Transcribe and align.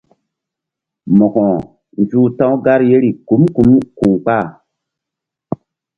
Mo̧ko 1.17 1.45
nzuh 2.01 2.27
ta̧w 2.37 2.53
gar 2.65 2.81
yeri 2.89 3.11
kum 3.27 3.43
kum 3.55 3.71
ku̧ 3.97 4.09
kpah. 4.23 4.47